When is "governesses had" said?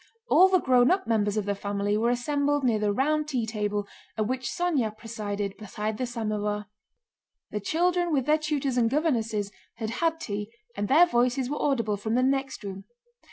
8.89-9.91